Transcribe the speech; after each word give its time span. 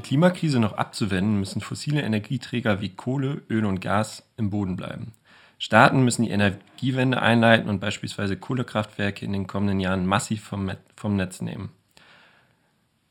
die 0.00 0.08
Klimakrise 0.08 0.60
noch 0.60 0.78
abzuwenden, 0.78 1.38
müssen 1.38 1.60
fossile 1.60 2.00
Energieträger 2.00 2.80
wie 2.80 2.88
Kohle, 2.88 3.42
Öl 3.50 3.66
und 3.66 3.80
Gas 3.80 4.22
im 4.38 4.48
Boden 4.48 4.74
bleiben. 4.74 5.12
Staaten 5.58 6.02
müssen 6.04 6.22
die 6.22 6.30
Energiewende 6.30 7.20
einleiten 7.20 7.68
und 7.68 7.80
beispielsweise 7.80 8.38
Kohlekraftwerke 8.38 9.26
in 9.26 9.34
den 9.34 9.46
kommenden 9.46 9.78
Jahren 9.78 10.06
massiv 10.06 10.42
vom, 10.42 10.70
vom 10.96 11.16
Netz 11.16 11.42
nehmen. 11.42 11.68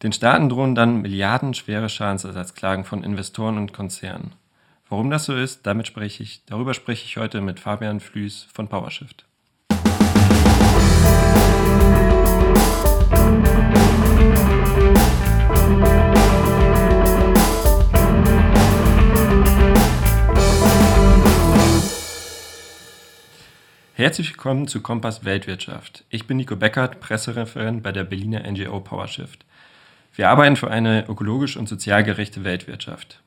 Den 0.02 0.14
Staaten 0.14 0.50
drohen 0.50 0.74
dann 0.74 1.04
milliardenschwere 1.04 1.89
Schadensersatzklagen 1.89 2.86
von 2.86 3.04
Investoren 3.04 3.60
und 3.60 3.71
Konzernen. 3.71 4.32
Warum 4.90 5.12
das 5.12 5.26
so 5.26 5.36
ist, 5.36 5.68
damit 5.68 5.86
spreche 5.86 6.24
ich, 6.24 6.43
darüber 6.48 6.74
spreche 6.74 7.06
ich 7.06 7.18
heute 7.18 7.42
mit 7.42 7.60
Fabian 7.60 8.00
Flüß 8.00 8.48
von 8.51 8.68
PowerShift. 8.68 9.29
Herzlich 24.00 24.30
willkommen 24.30 24.66
zu 24.66 24.80
Kompass 24.80 25.26
Weltwirtschaft. 25.26 26.06
Ich 26.10 26.26
bin 26.26 26.38
Nico 26.38 26.56
Beckert, 26.56 27.02
Pressereferent 27.02 27.84
bei 27.84 27.92
der 27.92 28.06
Berliner 28.06 28.50
NGO 28.50 28.80
PowerShift. 28.80 29.44
Wir 30.16 30.30
arbeiten 30.30 30.56
für 30.56 30.71
eine 30.71 31.06
ökologisch 31.10 31.57
und 31.57 31.68
sozial 31.68 32.06
gerechte 32.06 32.45
Weltwirtschaft. 32.45 33.22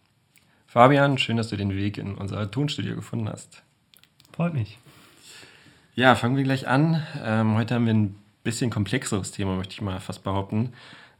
Fabian, 0.66 1.18
schön, 1.18 1.36
dass 1.36 1.48
du 1.48 1.58
den 1.58 1.76
Weg 1.76 1.98
in 1.98 2.14
unser 2.14 2.50
Tonstudio 2.50 2.94
gefunden 2.94 3.28
hast. 3.28 3.62
Freut 4.32 4.54
mich. 4.54 4.78
Ja, 5.94 6.14
fangen 6.14 6.38
wir 6.38 6.44
gleich 6.44 6.66
an. 6.66 7.06
Ähm, 7.22 7.54
heute 7.54 7.74
haben 7.74 7.84
wir 7.84 7.92
ein 7.92 8.14
bisschen 8.42 8.70
komplexeres 8.70 9.30
Thema, 9.30 9.56
möchte 9.56 9.74
ich 9.74 9.82
mal 9.82 10.00
fast 10.00 10.24
behaupten. 10.24 10.72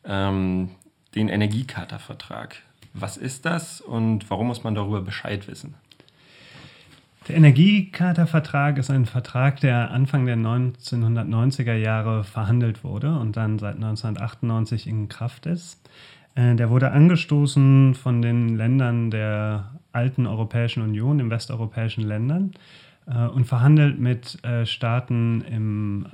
Ähm, 0.06 0.70
den 1.14 1.28
Energiecharta-Vertrag. 1.28 2.56
Was 2.94 3.18
ist 3.18 3.44
das 3.44 3.82
und 3.82 4.30
warum 4.30 4.46
muss 4.46 4.64
man 4.64 4.74
darüber 4.74 5.02
Bescheid 5.02 5.46
wissen? 5.46 5.74
Der 7.28 7.36
Energiecharta-Vertrag 7.36 8.78
ist 8.78 8.90
ein 8.90 9.06
Vertrag, 9.06 9.60
der 9.60 9.92
Anfang 9.92 10.26
der 10.26 10.36
1990er 10.36 11.74
Jahre 11.74 12.24
verhandelt 12.24 12.82
wurde 12.82 13.16
und 13.16 13.36
dann 13.36 13.60
seit 13.60 13.76
1998 13.76 14.88
in 14.88 15.08
Kraft 15.08 15.46
ist. 15.46 15.88
Äh, 16.34 16.56
der 16.56 16.68
wurde 16.68 16.90
angestoßen 16.90 17.94
von 17.94 18.22
den 18.22 18.56
Ländern 18.56 19.12
der 19.12 19.70
alten 19.92 20.26
Europäischen 20.26 20.82
Union, 20.82 21.18
den 21.18 21.30
westeuropäischen 21.30 22.02
Ländern, 22.02 22.52
äh, 23.06 23.26
und 23.26 23.44
verhandelt 23.44 24.00
mit 24.00 24.42
äh, 24.44 24.66
Staaten 24.66 25.42
im, 25.42 26.06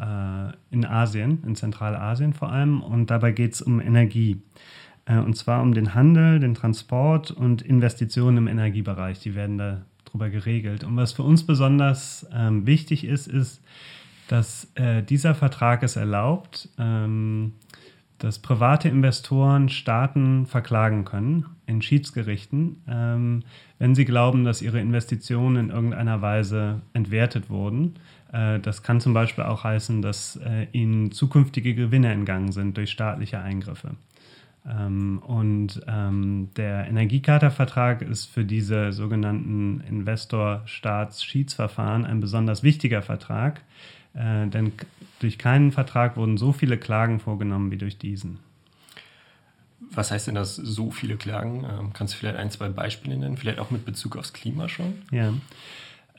in 0.70 0.84
Asien, 0.84 1.42
in 1.46 1.56
Zentralasien 1.56 2.34
vor 2.34 2.52
allem. 2.52 2.82
Und 2.82 3.10
dabei 3.10 3.32
geht 3.32 3.54
es 3.54 3.62
um 3.62 3.80
Energie. 3.80 4.42
Und 5.06 5.38
zwar 5.38 5.62
um 5.62 5.72
den 5.72 5.94
Handel, 5.94 6.38
den 6.38 6.52
Transport 6.52 7.30
und 7.30 7.62
Investitionen 7.62 8.36
im 8.36 8.46
Energiebereich. 8.46 9.18
Die 9.20 9.34
werden 9.34 9.56
da 9.56 9.80
drüber 10.18 10.30
geregelt. 10.30 10.84
Und 10.84 10.96
was 10.96 11.12
für 11.12 11.22
uns 11.22 11.44
besonders 11.44 12.26
ähm, 12.34 12.66
wichtig 12.66 13.04
ist, 13.04 13.28
ist, 13.28 13.62
dass 14.28 14.70
äh, 14.74 15.02
dieser 15.02 15.34
Vertrag 15.34 15.82
es 15.82 15.96
erlaubt, 15.96 16.68
ähm, 16.78 17.52
dass 18.18 18.40
private 18.40 18.88
Investoren 18.88 19.68
Staaten 19.68 20.46
verklagen 20.46 21.04
können 21.04 21.46
in 21.66 21.80
Schiedsgerichten, 21.80 22.82
ähm, 22.88 23.44
wenn 23.78 23.94
sie 23.94 24.04
glauben, 24.04 24.44
dass 24.44 24.60
ihre 24.60 24.80
Investitionen 24.80 25.56
in 25.56 25.70
irgendeiner 25.70 26.20
Weise 26.20 26.82
entwertet 26.94 27.48
wurden. 27.48 27.94
Äh, 28.32 28.58
das 28.58 28.82
kann 28.82 29.00
zum 29.00 29.14
Beispiel 29.14 29.44
auch 29.44 29.62
heißen, 29.62 30.02
dass 30.02 30.36
äh, 30.36 30.66
ihnen 30.72 31.12
zukünftige 31.12 31.74
Gewinne 31.74 32.12
entgangen 32.12 32.50
sind 32.50 32.76
durch 32.76 32.90
staatliche 32.90 33.38
Eingriffe. 33.38 33.92
Ähm, 34.68 35.22
und 35.26 35.80
ähm, 35.86 36.50
der 36.56 36.88
Energiecharta-Vertrag 36.88 38.02
ist 38.02 38.26
für 38.26 38.44
diese 38.44 38.92
sogenannten 38.92 39.80
Investor-Staats-Schiedsverfahren 39.88 42.04
ein 42.04 42.20
besonders 42.20 42.62
wichtiger 42.62 43.00
Vertrag, 43.02 43.62
äh, 44.14 44.46
denn 44.48 44.72
durch 45.20 45.38
keinen 45.38 45.72
Vertrag 45.72 46.16
wurden 46.16 46.36
so 46.36 46.52
viele 46.52 46.76
Klagen 46.76 47.20
vorgenommen 47.20 47.70
wie 47.70 47.78
durch 47.78 47.96
diesen. 47.98 48.40
Was 49.80 50.10
heißt 50.10 50.26
denn 50.26 50.34
das, 50.34 50.56
so 50.56 50.90
viele 50.90 51.16
Klagen? 51.16 51.64
Ähm, 51.64 51.92
kannst 51.94 52.14
du 52.14 52.18
vielleicht 52.18 52.36
ein, 52.36 52.50
zwei 52.50 52.68
Beispiele 52.68 53.16
nennen? 53.16 53.38
Vielleicht 53.38 53.60
auch 53.60 53.70
mit 53.70 53.86
Bezug 53.86 54.16
aufs 54.16 54.32
Klima 54.32 54.68
schon? 54.68 55.02
Ja. 55.10 55.32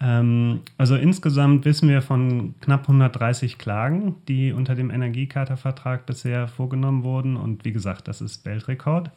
Ähm, 0.02 0.62
also 0.78 0.96
insgesamt 0.96 1.66
wissen 1.66 1.90
wir 1.90 2.02
von 2.02 2.56
knapp 2.62 2.82
130 2.82 3.58
Klagen, 3.58 4.16
die 4.28 4.54
unter 4.54 4.76
dem 4.76 4.92
Energiecharta-Vertrag 4.92 6.06
bisher 6.06 6.48
vorgenommen 6.48 7.04
wurden. 7.04 7.36
Und 7.36 7.66
wie 7.66 7.74
gesagt, 7.74 8.08
das 8.08 8.22
ist 8.22 8.46
Weltrekord. 8.46 9.12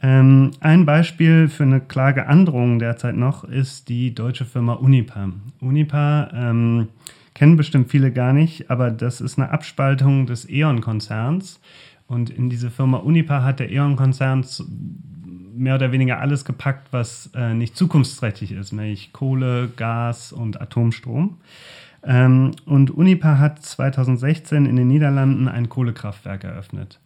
Ähm, 0.00 0.52
ein 0.60 0.86
Beispiel 0.86 1.48
für 1.48 1.64
eine 1.64 1.80
Klageandrohung 1.80 2.78
derzeit 2.78 3.16
noch 3.16 3.44
ist 3.44 3.88
die 3.88 4.14
deutsche 4.14 4.44
Firma 4.44 4.74
Unipa. 4.74 5.30
Unipa 5.60 6.30
ähm, 6.32 6.88
kennen 7.34 7.56
bestimmt 7.56 7.90
viele 7.90 8.12
gar 8.12 8.32
nicht, 8.32 8.70
aber 8.70 8.90
das 8.90 9.20
ist 9.20 9.38
eine 9.38 9.50
Abspaltung 9.50 10.26
des 10.26 10.48
E.ON-Konzerns. 10.48 11.60
Und 12.06 12.30
in 12.30 12.48
diese 12.48 12.70
Firma 12.70 12.98
Unipa 12.98 13.42
hat 13.42 13.60
der 13.60 13.70
E.ON-Konzern 13.70 14.44
mehr 15.58 15.74
oder 15.74 15.92
weniger 15.92 16.20
alles 16.20 16.44
gepackt, 16.44 16.88
was 16.92 17.30
äh, 17.34 17.54
nicht 17.54 17.76
zukunftsträchtig 17.76 18.52
ist, 18.52 18.72
nämlich 18.72 19.12
Kohle, 19.12 19.68
Gas 19.76 20.32
und 20.32 20.60
Atomstrom. 20.60 21.38
Ähm, 22.04 22.52
und 22.64 22.90
Unipa 22.90 23.38
hat 23.38 23.62
2016 23.62 24.66
in 24.66 24.76
den 24.76 24.88
Niederlanden 24.88 25.48
ein 25.48 25.68
Kohlekraftwerk 25.68 26.44
eröffnet. 26.44 27.00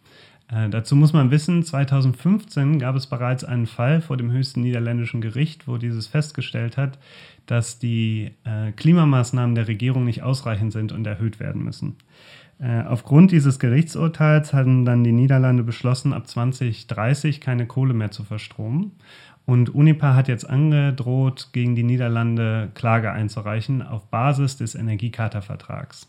Äh, 0.49 0.69
dazu 0.69 0.95
muss 0.95 1.13
man 1.13 1.31
wissen, 1.31 1.63
2015 1.63 2.79
gab 2.79 2.95
es 2.95 3.07
bereits 3.07 3.43
einen 3.43 3.65
Fall 3.65 4.01
vor 4.01 4.17
dem 4.17 4.31
höchsten 4.31 4.61
niederländischen 4.61 5.21
Gericht, 5.21 5.67
wo 5.67 5.77
dieses 5.77 6.07
festgestellt 6.07 6.77
hat, 6.77 6.99
dass 7.45 7.79
die 7.79 8.31
äh, 8.43 8.71
Klimamaßnahmen 8.71 9.55
der 9.55 9.67
Regierung 9.67 10.05
nicht 10.05 10.23
ausreichend 10.23 10.71
sind 10.71 10.91
und 10.91 11.05
erhöht 11.07 11.39
werden 11.39 11.63
müssen. 11.63 11.95
Äh, 12.59 12.83
aufgrund 12.83 13.31
dieses 13.31 13.59
Gerichtsurteils 13.59 14.53
haben 14.53 14.85
dann 14.85 15.03
die 15.03 15.11
Niederlande 15.11 15.63
beschlossen, 15.63 16.13
ab 16.13 16.27
2030 16.27 17.41
keine 17.41 17.65
Kohle 17.65 17.93
mehr 17.93 18.11
zu 18.11 18.23
verstromen. 18.23 18.91
Und 19.45 19.73
Unipa 19.75 20.15
hat 20.15 20.27
jetzt 20.29 20.49
angedroht, 20.49 21.49
gegen 21.51 21.75
die 21.75 21.83
Niederlande 21.83 22.71
Klage 22.75 23.11
einzureichen 23.11 23.81
auf 23.81 24.05
Basis 24.07 24.55
des 24.57 24.75
Energiecharta-Vertrags. 24.75 26.07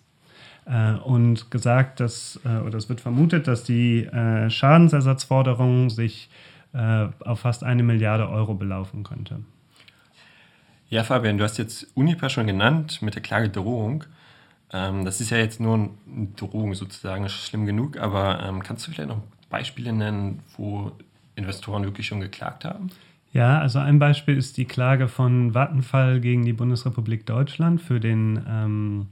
Äh, 0.66 0.93
und 0.94 1.50
gesagt, 1.50 1.99
dass, 2.00 2.38
äh, 2.44 2.59
oder 2.60 2.78
es 2.78 2.88
wird 2.88 3.00
vermutet, 3.00 3.49
dass 3.49 3.65
die 3.65 4.09
Schadensersatzforderung 4.49 5.91
sich 5.91 6.31
auf 7.25 7.38
fast 7.38 7.62
eine 7.62 7.84
Milliarde 7.84 8.28
Euro 8.28 8.54
belaufen 8.54 9.04
könnte. 9.04 9.38
Ja, 10.88 11.04
Fabian, 11.04 11.38
du 11.38 11.44
hast 11.44 11.56
jetzt 11.56 11.87
Unipa 11.94 12.28
schon 12.28 12.49
genannt 12.49 13.00
mit 13.00 13.15
der 13.15 13.22
Klagedrohung. 13.22 14.04
Ähm, 14.74 15.04
das 15.04 15.20
ist 15.20 15.30
ja 15.30 15.38
jetzt 15.38 15.60
nur 15.60 15.74
eine 15.74 16.26
Drohung 16.36 16.74
sozusagen, 16.74 17.24
ist 17.24 17.32
schlimm 17.32 17.64
genug, 17.64 17.96
aber 17.96 18.42
ähm, 18.42 18.62
kannst 18.62 18.86
du 18.86 18.90
vielleicht 18.90 19.08
noch 19.08 19.22
Beispiele 19.48 19.92
nennen, 19.92 20.40
wo 20.56 20.90
Investoren 21.36 21.84
wirklich 21.84 22.08
schon 22.08 22.20
geklagt 22.20 22.64
haben? 22.64 22.90
Ja, 23.32 23.60
also 23.60 23.78
ein 23.78 24.00
Beispiel 24.00 24.36
ist 24.36 24.56
die 24.56 24.64
Klage 24.64 25.06
von 25.06 25.54
Vattenfall 25.54 26.20
gegen 26.20 26.44
die 26.44 26.52
Bundesrepublik 26.52 27.24
Deutschland 27.24 27.80
für 27.80 28.00
den 28.00 28.44
ähm, 28.48 29.06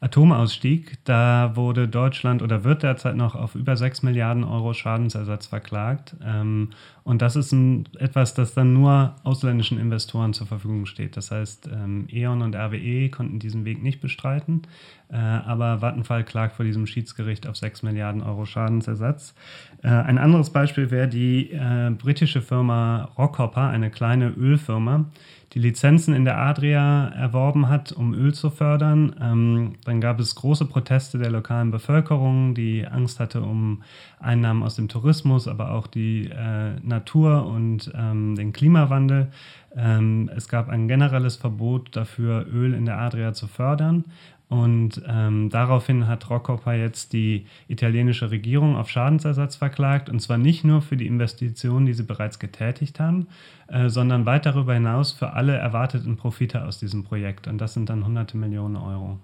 Atomausstieg. 0.00 0.98
Da 1.04 1.52
wurde 1.54 1.88
Deutschland 1.88 2.42
oder 2.42 2.64
wird 2.64 2.82
derzeit 2.82 3.16
noch 3.16 3.34
auf 3.34 3.54
über 3.54 3.76
6 3.76 4.02
Milliarden 4.02 4.44
Euro 4.44 4.72
Schadensersatz 4.74 5.46
verklagt. 5.46 6.14
Ähm, 6.24 6.70
und 7.04 7.22
das 7.22 7.36
ist 7.36 7.52
ein, 7.52 7.88
etwas, 7.98 8.34
das 8.34 8.54
dann 8.54 8.72
nur 8.74 9.16
ausländischen 9.24 9.78
Investoren 9.78 10.34
zur 10.34 10.46
Verfügung 10.46 10.86
steht. 10.86 11.16
Das 11.16 11.30
heißt, 11.30 11.68
ähm, 11.72 12.06
E.ON 12.10 12.42
und 12.42 12.54
RWE 12.54 13.08
konnten 13.08 13.38
diesen 13.38 13.64
Weg 13.64 13.82
nicht 13.82 14.00
bestreiten. 14.00 14.62
Äh, 15.10 15.16
aber 15.16 15.80
Vattenfall 15.80 16.22
klagt 16.24 16.56
vor 16.56 16.64
diesem 16.64 16.86
Schiedsgericht 16.86 17.46
auf 17.46 17.56
6 17.56 17.82
Milliarden 17.82 18.22
Euro 18.22 18.44
Schadensersatz. 18.44 19.34
Äh, 19.82 19.88
ein 19.88 20.18
anderes 20.18 20.50
Beispiel 20.50 20.90
wäre 20.90 21.08
die 21.08 21.50
äh, 21.50 21.90
britische 21.90 22.42
Firma 22.42 23.10
Rockhopper, 23.16 23.68
eine 23.68 23.90
kleine 23.90 24.28
Ölfirma, 24.28 25.06
die 25.54 25.58
Lizenzen 25.58 26.14
in 26.14 26.24
der 26.24 26.38
Adria 26.38 27.08
erworben 27.08 27.68
hat, 27.68 27.92
um 27.92 28.12
Öl 28.12 28.34
zu 28.34 28.50
fördern. 28.50 29.16
Ähm, 29.20 29.74
dann 29.84 30.00
gab 30.00 30.20
es 30.20 30.34
große 30.34 30.66
Proteste 30.66 31.18
der 31.18 31.30
lokalen 31.30 31.70
Bevölkerung, 31.70 32.54
die 32.54 32.86
Angst 32.86 33.18
hatte 33.18 33.40
um 33.40 33.82
Einnahmen 34.20 34.62
aus 34.62 34.76
dem 34.76 34.88
Tourismus, 34.88 35.48
aber 35.48 35.72
auch 35.72 35.86
die 35.86 36.26
äh, 36.26 36.78
Natur 36.82 37.46
und 37.46 37.90
ähm, 37.94 38.34
den 38.34 38.52
Klimawandel. 38.52 39.28
Ähm, 39.74 40.30
es 40.34 40.48
gab 40.48 40.68
ein 40.68 40.88
generelles 40.88 41.36
Verbot 41.36 41.96
dafür, 41.96 42.46
Öl 42.52 42.74
in 42.74 42.84
der 42.84 42.98
Adria 42.98 43.32
zu 43.32 43.46
fördern. 43.46 44.04
Und 44.48 45.02
ähm, 45.06 45.50
daraufhin 45.50 46.06
hat 46.06 46.30
Rockhopper 46.30 46.72
jetzt 46.72 47.12
die 47.12 47.46
italienische 47.68 48.30
Regierung 48.30 48.76
auf 48.76 48.88
Schadensersatz 48.88 49.56
verklagt. 49.56 50.08
Und 50.08 50.20
zwar 50.20 50.38
nicht 50.38 50.64
nur 50.64 50.80
für 50.80 50.96
die 50.96 51.06
Investitionen, 51.06 51.84
die 51.84 51.92
sie 51.92 52.02
bereits 52.02 52.38
getätigt 52.38 52.98
haben, 52.98 53.26
äh, 53.66 53.90
sondern 53.90 54.24
weit 54.24 54.46
darüber 54.46 54.72
hinaus 54.72 55.12
für 55.12 55.34
alle 55.34 55.54
erwarteten 55.54 56.16
Profite 56.16 56.64
aus 56.64 56.78
diesem 56.78 57.04
Projekt. 57.04 57.46
Und 57.46 57.58
das 57.58 57.74
sind 57.74 57.90
dann 57.90 58.06
hunderte 58.06 58.38
Millionen 58.38 58.76
Euro. 58.76 59.18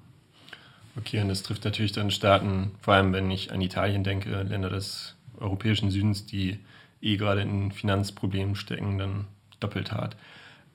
Okay, 0.97 1.21
und 1.21 1.29
das 1.29 1.43
trifft 1.43 1.65
natürlich 1.65 1.93
dann 1.93 2.11
Staaten, 2.11 2.73
vor 2.81 2.95
allem 2.95 3.13
wenn 3.13 3.31
ich 3.31 3.51
an 3.51 3.63
Italien 3.63 4.05
denke, 4.05 4.43
Länder 4.43 4.69
des 4.69 5.17
europäischen 5.39 5.91
Südens, 5.91 6.27
die 6.27 6.59
eh 7.01 7.17
gerade 7.17 7.41
in 7.41 7.73
Finanzproblemen 7.73 8.55
stecken, 8.57 8.99
dann 8.99 9.25
doppelt 9.59 9.91
hart. 9.91 10.17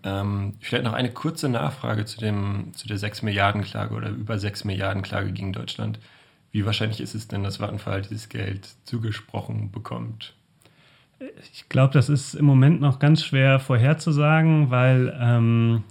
Ähm, 0.04 0.54
vielleicht 0.62 0.86
noch 0.86 0.94
eine 0.94 1.12
kurze 1.12 1.50
Nachfrage 1.50 2.06
zu, 2.06 2.20
dem, 2.20 2.72
zu 2.74 2.88
der 2.88 2.98
6 2.98 3.22
Milliarden 3.22 3.64
Klage 3.64 3.96
oder 3.96 4.10
über 4.10 4.40
6 4.40 4.64
Milliarden 4.64 5.02
Klage 5.02 5.32
gegen 5.32 5.52
Deutschland. 5.52 6.00
Wie 6.52 6.66
wahrscheinlich 6.66 7.02
ist 7.02 7.16
es 7.16 7.28
denn, 7.28 7.44
dass 7.44 7.60
Vattenfall 7.60 8.02
dieses 8.02 8.30
Geld 8.30 8.68
zugesprochen 8.86 9.72
bekommt? 9.72 10.34
Ich 11.52 11.68
glaube, 11.68 11.94
das 11.94 12.08
ist 12.08 12.34
im 12.34 12.46
Moment 12.46 12.80
noch 12.80 13.00
ganz 13.00 13.24
schwer 13.24 13.60
vorherzusagen, 13.60 14.72
weil, 14.72 15.16
ähm, 15.20 15.84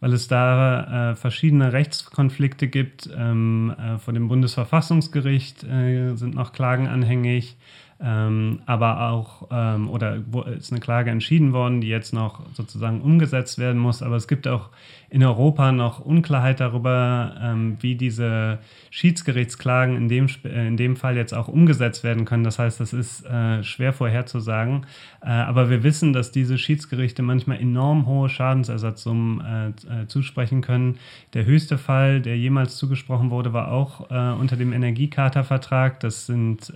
weil 0.00 0.12
es 0.12 0.26
da 0.26 1.12
äh, 1.12 1.16
verschiedene 1.16 1.72
Rechtskonflikte 1.72 2.66
gibt. 2.66 3.08
Ähm, 3.16 3.74
äh, 3.78 3.98
vor 3.98 4.12
dem 4.12 4.26
Bundesverfassungsgericht 4.26 5.62
äh, 5.62 6.16
sind 6.16 6.34
noch 6.34 6.52
Klagen 6.52 6.88
anhängig 6.88 7.56
ähm, 8.04 8.62
aber 8.66 9.08
auch, 9.10 9.48
ähm, 9.52 9.88
oder 9.88 10.16
ist 10.56 10.72
eine 10.72 10.80
Klage 10.80 11.10
entschieden 11.10 11.52
worden, 11.52 11.80
die 11.80 11.88
jetzt 11.88 12.12
noch 12.12 12.40
sozusagen 12.52 13.00
umgesetzt 13.00 13.58
werden 13.58 13.80
muss. 13.80 14.02
Aber 14.02 14.16
es 14.16 14.26
gibt 14.26 14.48
auch 14.48 14.70
in 15.08 15.22
Europa 15.22 15.70
noch 15.72 16.00
Unklarheit 16.00 16.58
darüber, 16.58 17.34
ähm, 17.40 17.76
wie 17.80 17.94
diese 17.94 18.58
Schiedsgerichtsklagen 18.90 19.94
in 19.94 20.08
dem, 20.08 20.26
äh, 20.44 20.66
in 20.66 20.76
dem 20.76 20.96
Fall 20.96 21.16
jetzt 21.16 21.32
auch 21.32 21.48
umgesetzt 21.48 22.02
werden 22.02 22.24
können. 22.24 22.42
Das 22.42 22.58
heißt, 22.58 22.80
das 22.80 22.92
ist 22.92 23.24
äh, 23.26 23.62
schwer 23.62 23.92
vorherzusagen. 23.92 24.86
Äh, 25.20 25.28
aber 25.28 25.70
wir 25.70 25.84
wissen, 25.84 26.12
dass 26.12 26.32
diese 26.32 26.58
Schiedsgerichte 26.58 27.22
manchmal 27.22 27.60
enorm 27.60 28.06
hohe 28.06 28.28
Schadensersatzsummen 28.28 29.76
äh, 29.86 30.02
äh 30.02 30.06
zusprechen 30.08 30.60
können. 30.60 30.98
Der 31.34 31.44
höchste 31.44 31.78
Fall, 31.78 32.20
der 32.20 32.36
jemals 32.36 32.76
zugesprochen 32.76 33.30
wurde, 33.30 33.52
war 33.52 33.70
auch 33.70 34.10
äh, 34.10 34.32
unter 34.40 34.56
dem 34.56 34.72
Energiecharta-Vertrag. 34.72 36.00
Das 36.00 36.26
sind 36.26 36.72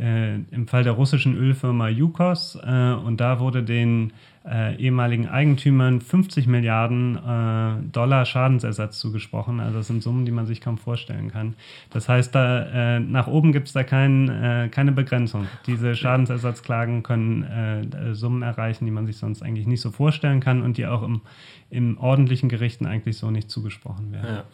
äh, 0.00 0.36
im 0.50 0.66
Fall 0.66 0.82
der 0.82 0.92
russischen 0.92 1.36
Ölfirma 1.36 1.88
Yukos 1.88 2.58
äh, 2.62 2.92
und 2.92 3.20
da 3.20 3.38
wurde 3.38 3.62
den 3.62 4.12
äh, 4.44 4.74
ehemaligen 4.76 5.28
Eigentümern 5.28 6.00
50 6.00 6.46
Milliarden 6.46 7.16
äh, 7.16 7.90
Dollar 7.92 8.24
Schadensersatz 8.24 8.98
zugesprochen. 8.98 9.60
Also 9.60 9.78
das 9.78 9.86
sind 9.88 10.02
Summen, 10.02 10.24
die 10.24 10.32
man 10.32 10.46
sich 10.46 10.62
kaum 10.62 10.78
vorstellen 10.78 11.30
kann. 11.30 11.54
Das 11.90 12.08
heißt, 12.08 12.34
da, 12.34 12.96
äh, 12.96 13.00
nach 13.00 13.26
oben 13.26 13.52
gibt 13.52 13.66
es 13.66 13.74
da 13.74 13.84
kein, 13.84 14.70
keine 14.70 14.92
Begrenzung. 14.92 15.46
Diese 15.66 15.94
Schadensersatzklagen 15.94 17.02
können 17.02 18.14
Summen 18.14 18.42
erreichen, 18.42 18.86
die 18.86 18.90
man 18.90 19.06
sich 19.06 19.18
sonst 19.18 19.42
eigentlich 19.42 19.66
nicht 19.66 19.80
so 19.80 19.90
vorstellen 19.90 20.40
kann 20.40 20.62
und 20.62 20.78
die 20.78 20.86
auch 20.86 21.02
im, 21.02 21.20
im 21.68 21.98
ordentlichen 21.98 22.48
Gerichten 22.48 22.86
eigentlich 22.86 23.18
so 23.18 23.30
nicht 23.30 23.50
zugesprochen 23.50 24.12
werden. 24.12 24.36
Ja. 24.36 24.44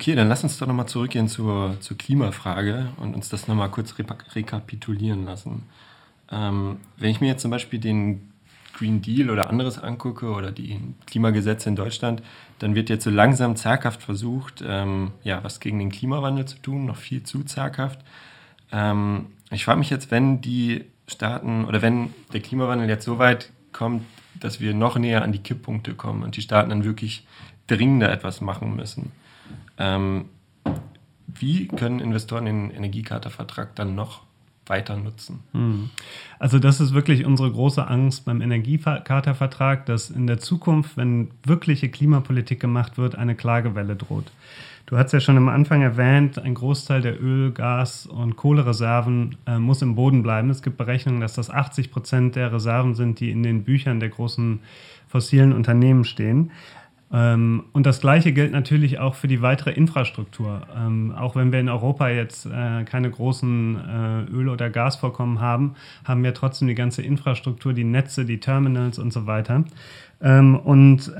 Okay, 0.00 0.14
dann 0.14 0.30
lass 0.30 0.42
uns 0.42 0.56
doch 0.56 0.66
nochmal 0.66 0.86
zurückgehen 0.86 1.28
zur, 1.28 1.76
zur 1.80 1.98
Klimafrage 1.98 2.88
und 2.96 3.14
uns 3.14 3.28
das 3.28 3.48
nochmal 3.48 3.70
kurz 3.70 3.98
re 3.98 4.06
rekapitulieren 4.34 5.26
lassen. 5.26 5.64
Ähm, 6.32 6.78
wenn 6.96 7.10
ich 7.10 7.20
mir 7.20 7.26
jetzt 7.26 7.42
zum 7.42 7.50
Beispiel 7.50 7.78
den 7.78 8.32
Green 8.72 9.02
Deal 9.02 9.28
oder 9.28 9.50
anderes 9.50 9.78
angucke 9.78 10.30
oder 10.30 10.52
die 10.52 10.80
Klimagesetze 11.04 11.68
in 11.68 11.76
Deutschland, 11.76 12.22
dann 12.60 12.74
wird 12.74 12.88
jetzt 12.88 13.04
so 13.04 13.10
langsam 13.10 13.56
zaghaft 13.56 14.02
versucht, 14.02 14.64
ähm, 14.66 15.10
ja, 15.22 15.44
was 15.44 15.60
gegen 15.60 15.78
den 15.78 15.90
Klimawandel 15.90 16.46
zu 16.46 16.56
tun, 16.62 16.86
noch 16.86 16.96
viel 16.96 17.22
zu 17.22 17.44
zaghaft. 17.44 18.00
Ähm, 18.72 19.26
ich 19.50 19.66
frage 19.66 19.80
mich 19.80 19.90
jetzt, 19.90 20.10
wenn 20.10 20.40
die 20.40 20.86
Staaten 21.08 21.66
oder 21.66 21.82
wenn 21.82 22.14
der 22.32 22.40
Klimawandel 22.40 22.88
jetzt 22.88 23.04
so 23.04 23.18
weit 23.18 23.50
kommt, 23.72 24.06
dass 24.34 24.60
wir 24.60 24.72
noch 24.72 24.96
näher 24.96 25.20
an 25.20 25.32
die 25.32 25.42
Kipppunkte 25.42 25.92
kommen 25.92 26.22
und 26.22 26.38
die 26.38 26.42
Staaten 26.42 26.70
dann 26.70 26.84
wirklich 26.84 27.26
dringender 27.66 28.10
etwas 28.10 28.40
machen 28.40 28.74
müssen. 28.76 29.12
Ähm, 29.80 30.26
wie 31.26 31.68
können 31.68 32.00
Investoren 32.00 32.44
den 32.44 32.70
Energiekartervertrag 32.70 33.74
dann 33.74 33.94
noch 33.94 34.22
weiter 34.66 34.96
nutzen? 34.96 35.40
Hm. 35.52 35.90
Also 36.38 36.58
das 36.58 36.80
ist 36.80 36.94
wirklich 36.94 37.24
unsere 37.24 37.50
große 37.50 37.86
Angst 37.86 38.26
beim 38.26 38.40
Energiekartervertrag, 38.40 39.86
dass 39.86 40.10
in 40.10 40.26
der 40.26 40.38
Zukunft, 40.38 40.96
wenn 40.96 41.30
wirkliche 41.44 41.88
Klimapolitik 41.88 42.60
gemacht 42.60 42.98
wird, 42.98 43.16
eine 43.16 43.34
Klagewelle 43.34 43.96
droht. 43.96 44.30
Du 44.86 44.96
hast 44.96 45.12
ja 45.12 45.20
schon 45.20 45.36
am 45.36 45.48
Anfang 45.48 45.82
erwähnt, 45.82 46.38
ein 46.38 46.54
Großteil 46.54 47.00
der 47.00 47.22
Öl-, 47.22 47.52
Gas- 47.52 48.06
und 48.06 48.36
Kohlereserven 48.36 49.36
äh, 49.46 49.58
muss 49.58 49.82
im 49.82 49.94
Boden 49.94 50.22
bleiben. 50.22 50.50
Es 50.50 50.62
gibt 50.62 50.78
Berechnungen, 50.78 51.20
dass 51.20 51.34
das 51.34 51.48
80 51.48 51.92
Prozent 51.92 52.34
der 52.34 52.52
Reserven 52.52 52.94
sind, 52.94 53.20
die 53.20 53.30
in 53.30 53.42
den 53.42 53.62
Büchern 53.62 54.00
der 54.00 54.08
großen 54.08 54.60
fossilen 55.06 55.52
Unternehmen 55.52 56.04
stehen. 56.04 56.50
Ähm, 57.12 57.64
und 57.72 57.86
das 57.86 58.00
Gleiche 58.00 58.32
gilt 58.32 58.52
natürlich 58.52 58.98
auch 58.98 59.14
für 59.14 59.26
die 59.26 59.42
weitere 59.42 59.72
Infrastruktur. 59.72 60.62
Ähm, 60.76 61.12
auch 61.16 61.34
wenn 61.34 61.52
wir 61.52 61.58
in 61.58 61.68
Europa 61.68 62.08
jetzt 62.08 62.46
äh, 62.46 62.84
keine 62.84 63.10
großen 63.10 63.76
äh, 63.76 64.32
Öl- 64.32 64.48
oder 64.48 64.70
Gasvorkommen 64.70 65.40
haben, 65.40 65.74
haben 66.04 66.22
wir 66.22 66.34
trotzdem 66.34 66.68
die 66.68 66.74
ganze 66.74 67.02
Infrastruktur, 67.02 67.72
die 67.72 67.84
Netze, 67.84 68.24
die 68.24 68.38
Terminals 68.38 68.98
und 68.98 69.12
so 69.12 69.26
weiter. 69.26 69.64
Ähm, 70.22 70.56
und 70.56 71.12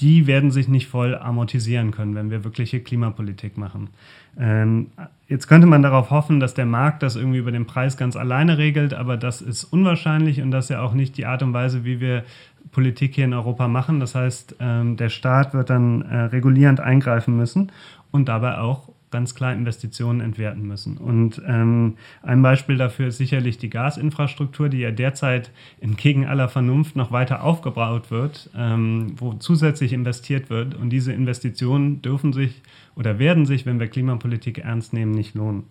die 0.00 0.26
werden 0.26 0.50
sich 0.50 0.68
nicht 0.68 0.86
voll 0.86 1.14
amortisieren 1.14 1.90
können, 1.90 2.14
wenn 2.14 2.30
wir 2.30 2.44
wirkliche 2.44 2.80
Klimapolitik 2.80 3.58
machen. 3.58 3.90
Ähm, 4.38 4.88
jetzt 5.28 5.46
könnte 5.46 5.66
man 5.66 5.82
darauf 5.82 6.10
hoffen, 6.10 6.40
dass 6.40 6.54
der 6.54 6.66
Markt 6.66 7.02
das 7.02 7.16
irgendwie 7.16 7.38
über 7.38 7.52
den 7.52 7.66
Preis 7.66 7.96
ganz 7.96 8.16
alleine 8.16 8.58
regelt, 8.58 8.94
aber 8.94 9.16
das 9.16 9.42
ist 9.42 9.64
unwahrscheinlich 9.64 10.40
und 10.40 10.50
das 10.50 10.66
ist 10.66 10.70
ja 10.70 10.82
auch 10.82 10.94
nicht 10.94 11.16
die 11.16 11.26
Art 11.26 11.42
und 11.42 11.52
Weise, 11.52 11.84
wie 11.84 12.00
wir 12.00 12.24
Politik 12.72 13.14
hier 13.14 13.24
in 13.24 13.34
Europa 13.34 13.68
machen. 13.68 14.00
Das 14.00 14.14
heißt, 14.14 14.56
ähm, 14.60 14.96
der 14.96 15.08
Staat 15.08 15.54
wird 15.54 15.70
dann 15.70 16.02
äh, 16.02 16.16
regulierend 16.22 16.80
eingreifen 16.80 17.36
müssen 17.36 17.70
und 18.10 18.28
dabei 18.28 18.58
auch 18.58 18.90
ganz 19.10 19.34
klar 19.34 19.52
Investitionen 19.52 20.20
entwerten 20.20 20.66
müssen. 20.66 20.96
Und 20.96 21.40
ähm, 21.46 21.96
ein 22.22 22.42
Beispiel 22.42 22.76
dafür 22.76 23.08
ist 23.08 23.18
sicherlich 23.18 23.58
die 23.58 23.70
Gasinfrastruktur, 23.70 24.68
die 24.68 24.78
ja 24.78 24.90
derzeit 24.90 25.50
entgegen 25.80 26.26
aller 26.26 26.48
Vernunft 26.48 26.96
noch 26.96 27.12
weiter 27.12 27.42
aufgebaut 27.42 28.10
wird, 28.10 28.50
ähm, 28.56 29.14
wo 29.16 29.34
zusätzlich 29.34 29.92
investiert 29.92 30.50
wird. 30.50 30.74
Und 30.74 30.90
diese 30.90 31.12
Investitionen 31.12 32.02
dürfen 32.02 32.32
sich 32.32 32.62
oder 32.96 33.18
werden 33.18 33.46
sich, 33.46 33.66
wenn 33.66 33.80
wir 33.80 33.88
Klimapolitik 33.88 34.58
ernst 34.58 34.92
nehmen, 34.92 35.12
nicht 35.12 35.34
lohnen. 35.34 35.64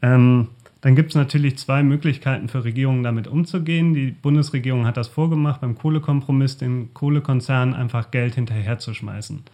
Ähm, 0.00 0.48
dann 0.82 0.96
gibt 0.96 1.10
es 1.10 1.14
natürlich 1.14 1.58
zwei 1.58 1.84
Möglichkeiten 1.84 2.48
für 2.48 2.64
Regierungen 2.64 3.04
damit 3.04 3.28
umzugehen. 3.28 3.94
Die 3.94 4.10
Bundesregierung 4.10 4.84
hat 4.84 4.96
das 4.96 5.06
vorgemacht, 5.06 5.60
beim 5.60 5.76
Kohlekompromiss 5.76 6.58
den 6.58 6.92
Kohlekonzernen 6.92 7.74
einfach 7.74 8.10
Geld 8.10 8.34
hinterherzuschmeißen. 8.34 9.44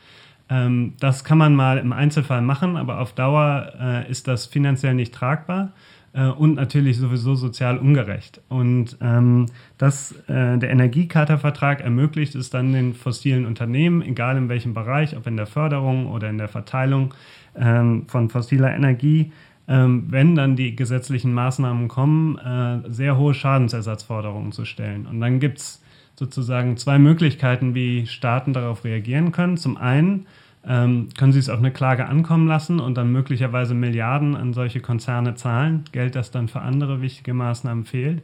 Ähm, 0.51 0.95
das 1.01 1.25
kann 1.25 1.39
man 1.39 1.55
mal 1.55 1.79
im 1.79 1.93
Einzelfall 1.93 2.43
machen, 2.43 2.77
aber 2.77 3.01
auf 3.01 3.13
Dauer 3.13 3.73
äh, 3.81 4.11
ist 4.11 4.29
das 4.29 4.47
finanziell 4.47 4.95
nicht 4.95 5.15
tragbar 5.15 5.73
äh, 6.13 6.27
und 6.27 6.55
natürlich 6.55 6.97
sowieso 6.99 7.35
sozial 7.35 7.79
ungerecht. 7.79 8.41
Und 8.49 8.97
ähm, 9.01 9.47
das, 9.77 10.13
äh, 10.29 10.59
der 10.59 10.71
Energiecharta-Vertrag 10.71 11.81
ermöglicht 11.81 12.35
es 12.35 12.51
dann 12.51 12.73
den 12.73 12.95
fossilen 12.95 13.47
Unternehmen, 13.47 14.03
egal 14.03 14.37
in 14.37 14.49
welchem 14.49 14.75
Bereich, 14.75 15.17
ob 15.17 15.27
in 15.27 15.37
der 15.37 15.47
Förderung 15.47 16.07
oder 16.07 16.31
in 16.31 16.39
der 16.39 16.49
Verteilung 16.49 17.15
ähm, 17.57 18.05
von 18.09 18.31
fossiler 18.31 18.75
Energie, 18.75 19.33
ähm, 19.69 20.07
wenn 20.09 20.35
dann 20.35 20.57
die 20.57 20.75
gesetzlichen 20.75 21.33
Maßnahmen 21.35 21.89
kommen, 21.89 22.39
äh, 22.39 22.91
sehr 22.91 23.19
hohe 23.19 23.35
Schadensersatzforderungen 23.35 24.53
zu 24.53 24.65
stellen. 24.65 25.07
Und 25.07 25.21
dann 25.21 25.41
gibt 25.41 25.59
es 25.59 25.83
sozusagen 26.17 26.77
zwei 26.77 26.99
Möglichkeiten, 26.99 27.75
wie 27.75 28.07
Staaten 28.07 28.53
darauf 28.53 28.85
reagieren 28.85 29.31
können. 29.31 29.57
Zum 29.57 29.77
einen 29.77 30.27
ähm, 30.67 31.09
können 31.17 31.33
sie 31.33 31.39
es 31.39 31.49
auf 31.49 31.59
eine 31.59 31.71
Klage 31.71 32.07
ankommen 32.07 32.49
lassen 32.49 32.81
und 32.81 32.97
dann 32.97 33.13
möglicherweise 33.13 33.75
Milliarden 33.75 34.37
an 34.37 34.53
solche 34.53 34.81
Konzerne 34.81 35.35
zahlen, 35.35 35.85
Geld, 35.93 36.15
das 36.15 36.31
dann 36.31 36.49
für 36.49 36.61
andere 36.61 37.01
wichtige 37.01 37.35
Maßnahmen 37.35 37.85
fehlt. 37.85 38.23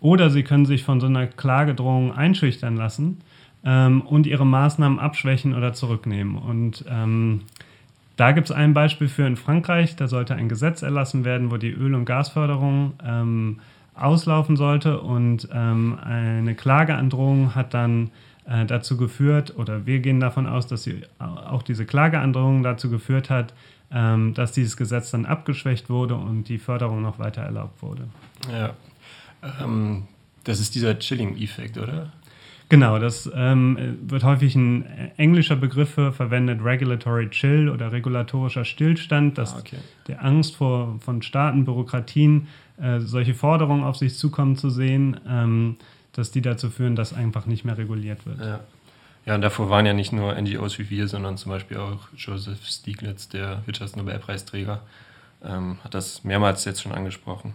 Oder 0.00 0.30
sie 0.30 0.42
können 0.42 0.66
sich 0.66 0.82
von 0.82 1.00
so 1.00 1.06
einer 1.06 1.26
Klagedrohung 1.26 2.12
einschüchtern 2.12 2.76
lassen 2.76 3.18
ähm, 3.64 4.00
und 4.00 4.26
ihre 4.26 4.46
Maßnahmen 4.46 4.98
abschwächen 4.98 5.54
oder 5.54 5.72
zurücknehmen. 5.72 6.36
Und 6.36 6.84
ähm, 6.90 7.42
da 8.16 8.32
gibt 8.32 8.50
es 8.50 8.56
ein 8.56 8.74
Beispiel 8.74 9.08
für 9.08 9.26
in 9.26 9.36
Frankreich. 9.36 9.96
Da 9.96 10.08
sollte 10.08 10.34
ein 10.34 10.48
Gesetz 10.48 10.82
erlassen 10.82 11.24
werden, 11.24 11.50
wo 11.50 11.58
die 11.58 11.70
Öl- 11.70 11.94
und 11.94 12.06
Gasförderung 12.06 12.94
ähm, 13.04 13.60
auslaufen 13.94 14.56
sollte. 14.56 15.00
Und 15.00 15.48
ähm, 15.52 15.98
eine 16.02 16.54
Klageandrohung 16.54 17.54
hat 17.54 17.74
dann 17.74 18.10
äh, 18.48 18.64
dazu 18.64 18.96
geführt, 18.96 19.54
oder 19.56 19.86
wir 19.86 20.00
gehen 20.00 20.20
davon 20.20 20.46
aus, 20.46 20.66
dass 20.66 20.84
sie, 20.84 21.02
auch 21.18 21.62
diese 21.62 21.84
Klageandrohung 21.84 22.62
dazu 22.62 22.90
geführt 22.90 23.28
hat, 23.28 23.52
ähm, 23.90 24.34
dass 24.34 24.52
dieses 24.52 24.76
Gesetz 24.76 25.10
dann 25.10 25.26
abgeschwächt 25.26 25.90
wurde 25.90 26.14
und 26.14 26.44
die 26.44 26.58
Förderung 26.58 27.02
noch 27.02 27.18
weiter 27.18 27.42
erlaubt 27.42 27.82
wurde. 27.82 28.08
Ja. 28.50 28.74
Ähm, 29.62 30.04
das 30.44 30.60
ist 30.60 30.74
dieser 30.74 30.98
Chilling-Effekt, 30.98 31.76
oder? 31.76 32.12
Genau, 32.68 32.98
das 32.98 33.30
ähm, 33.32 33.98
wird 34.02 34.24
häufig 34.24 34.56
ein 34.56 34.84
englischer 35.16 35.54
Begriff 35.54 35.90
verwendet, 35.90 36.64
Regulatory 36.64 37.30
Chill 37.30 37.68
oder 37.68 37.92
regulatorischer 37.92 38.64
Stillstand, 38.64 39.38
dass 39.38 39.54
ah, 39.54 39.58
okay. 39.60 39.76
der 40.08 40.24
Angst 40.24 40.56
vor, 40.56 40.98
von 41.00 41.22
Staaten, 41.22 41.64
Bürokratien, 41.64 42.48
äh, 42.78 42.98
solche 42.98 43.34
Forderungen 43.34 43.84
auf 43.84 43.96
sich 43.96 44.16
zukommen 44.16 44.56
zu 44.56 44.70
sehen, 44.70 45.20
ähm, 45.28 45.76
dass 46.12 46.32
die 46.32 46.42
dazu 46.42 46.68
führen, 46.68 46.96
dass 46.96 47.12
einfach 47.12 47.46
nicht 47.46 47.64
mehr 47.64 47.78
reguliert 47.78 48.26
wird. 48.26 48.40
Ja. 48.40 48.60
ja, 49.26 49.34
und 49.36 49.42
davor 49.42 49.70
waren 49.70 49.86
ja 49.86 49.92
nicht 49.92 50.12
nur 50.12 50.34
NGOs 50.34 50.78
wie 50.80 50.90
wir, 50.90 51.06
sondern 51.06 51.36
zum 51.36 51.52
Beispiel 51.52 51.76
auch 51.76 52.08
Joseph 52.16 52.64
Stiglitz, 52.66 53.28
der 53.28 53.62
Wirtschaftsnobelpreisträger, 53.66 54.82
ähm, 55.44 55.78
hat 55.84 55.94
das 55.94 56.24
mehrmals 56.24 56.64
jetzt 56.64 56.82
schon 56.82 56.92
angesprochen. 56.92 57.54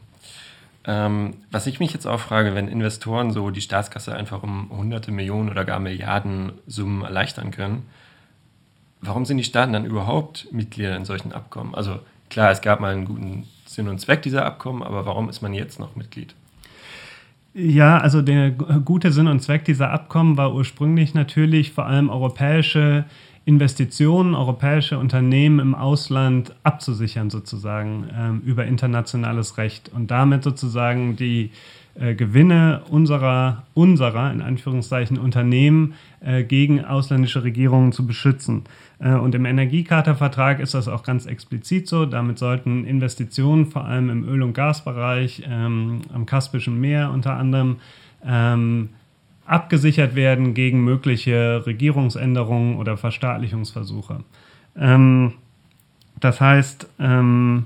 Ähm, 0.86 1.36
was 1.52 1.68
ich 1.68 1.80
mich 1.80 1.94
jetzt 1.94 2.08
auch 2.08 2.20
frage, 2.20 2.56
wenn 2.56 2.68
Investoren 2.68 3.32
so 3.32 3.52
die 3.52 3.62
Staatskasse 3.62 4.16
einfach 4.16 4.42
um 4.42 4.70
hunderte 4.72 5.12
Millionen 5.12 5.50
oder 5.50 5.64
gar 5.64 5.80
Milliarden 5.80 6.54
Summen 6.66 7.04
erleichtern 7.04 7.52
können, 7.52 7.84
warum 9.00 9.26
sind 9.26 9.38
die 9.38 9.44
Staaten 9.44 9.74
dann 9.74 9.86
überhaupt 9.86 10.48
Mitglieder 10.52 10.96
in 10.96 11.06
solchen 11.06 11.34
Abkommen? 11.34 11.76
Also 11.76 12.00
klar, 12.30 12.52
es 12.52 12.62
gab 12.62 12.80
mal 12.80 12.94
einen 12.94 13.06
guten 13.06 13.48
Sinn 13.66 13.88
und 13.88 14.00
Zweck 14.00 14.24
dieser 14.24 14.46
Abkommen, 14.46 14.82
aber 14.82 15.06
warum 15.06 15.30
ist 15.30 15.42
man 15.42 15.54
jetzt 15.54 15.80
noch 15.80 15.96
Mitglied? 15.96 16.34
Ja, 17.54 17.98
also 17.98 18.22
der 18.22 18.52
gute 18.52 19.12
Sinn 19.12 19.28
und 19.28 19.42
Zweck 19.42 19.66
dieser 19.66 19.92
Abkommen 19.92 20.38
war 20.38 20.54
ursprünglich 20.54 21.14
natürlich 21.14 21.74
vor 21.74 21.86
allem 21.86 22.10
europäische 22.10 23.06
Investitionen, 23.46 24.36
europäische 24.36 25.00
Unternehmen 25.00 25.60
im 25.60 25.76
Ausland 25.76 26.54
abzusichern 26.64 27.30
sozusagen 27.30 28.08
ähm, 28.16 28.42
über 28.46 28.66
internationales 28.66 29.58
Recht 29.58 29.90
und 29.94 30.12
damit 30.12 30.44
sozusagen 30.44 31.16
die 31.16 31.52
äh, 31.96 32.16
Gewinne 32.16 32.84
unserer, 32.90 33.64
unserer, 33.74 34.32
in 34.32 34.42
Anführungszeichen, 34.42 35.18
Unternehmen 35.18 35.96
äh, 36.22 36.44
gegen 36.44 36.86
ausländische 36.86 37.44
Regierungen 37.44 37.92
zu 37.92 38.08
beschützen. 38.08 38.64
Äh, 39.00 39.14
und 39.14 39.36
im 39.36 39.46
Energiecharta-Vertrag 39.46 40.60
ist 40.60 40.74
das 40.74 40.88
auch 40.88 41.04
ganz 41.04 41.26
explizit 41.26 41.88
so. 41.88 42.06
Damit 42.06 42.40
sollten 42.40 42.86
Investitionen 42.86 43.66
vor 43.66 43.86
allem 43.86 44.10
im 44.10 44.28
Öl- 44.28 44.44
und 44.44 44.54
Gasbereich, 44.54 45.44
ähm, 45.50 46.02
am 46.14 46.26
Kaspischen 46.26 46.80
Meer 46.80 47.12
unter 47.12 47.36
anderem, 47.36 47.78
ähm, 48.26 48.90
abgesichert 49.52 50.16
werden 50.16 50.54
gegen 50.54 50.84
mögliche 50.84 51.66
Regierungsänderungen 51.66 52.78
oder 52.78 52.96
Verstaatlichungsversuche. 52.96 54.24
Ähm, 54.78 55.34
das 56.20 56.40
heißt, 56.40 56.88
ähm, 57.00 57.66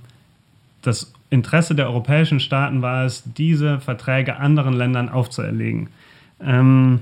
das 0.81 1.13
Interesse 1.29 1.75
der 1.75 1.87
europäischen 1.87 2.39
Staaten 2.39 2.81
war 2.81 3.05
es, 3.05 3.23
diese 3.37 3.79
Verträge 3.79 4.37
anderen 4.37 4.73
Ländern 4.73 5.09
aufzuerlegen. 5.09 5.89
Ähm, 6.41 7.01